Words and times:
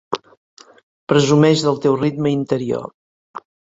Presumeix 1.13 1.65
del 1.67 1.77
teu 1.85 1.99
ritme 2.01 2.33
interior. 2.39 2.89